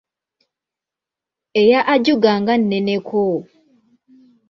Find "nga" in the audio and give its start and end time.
2.41-2.53